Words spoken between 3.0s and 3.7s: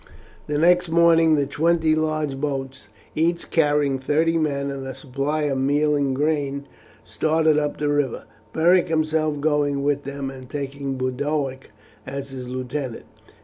each